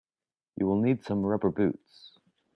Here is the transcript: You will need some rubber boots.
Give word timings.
You 0.57 0.65
will 0.65 0.81
need 0.81 1.03
some 1.03 1.21
rubber 1.23 1.51
boots. 1.51 2.17